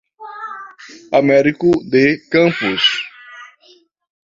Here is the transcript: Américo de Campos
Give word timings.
Américo 1.19 1.69
de 1.87 2.17
Campos 2.31 2.81